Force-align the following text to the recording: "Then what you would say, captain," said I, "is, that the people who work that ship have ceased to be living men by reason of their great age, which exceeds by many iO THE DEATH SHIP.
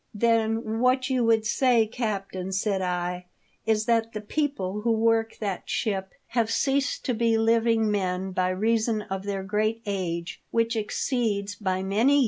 "Then 0.15 0.79
what 0.79 1.11
you 1.11 1.23
would 1.25 1.45
say, 1.45 1.85
captain," 1.85 2.51
said 2.53 2.81
I, 2.81 3.27
"is, 3.67 3.85
that 3.85 4.13
the 4.13 4.21
people 4.21 4.81
who 4.81 4.89
work 4.91 5.37
that 5.37 5.69
ship 5.69 6.13
have 6.29 6.49
ceased 6.49 7.05
to 7.05 7.13
be 7.13 7.37
living 7.37 7.91
men 7.91 8.31
by 8.31 8.49
reason 8.49 9.03
of 9.03 9.25
their 9.25 9.43
great 9.43 9.83
age, 9.85 10.41
which 10.49 10.75
exceeds 10.75 11.53
by 11.53 11.83
many 11.83 11.83
iO 11.83 11.87
THE 11.87 11.93
DEATH 11.93 12.13
SHIP. 12.13 12.19